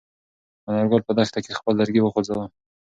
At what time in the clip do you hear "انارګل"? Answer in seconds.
0.67-1.01